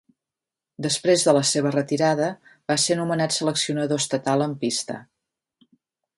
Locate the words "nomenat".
3.01-3.37